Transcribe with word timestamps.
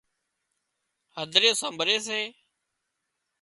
هڌري 1.17 1.51
سمڀري 1.61 1.97
سي 2.07 2.19